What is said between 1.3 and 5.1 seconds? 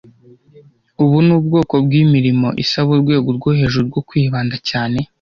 ubwoko bwimirimo isaba urwego rwo hejuru rwo kwibanda cyane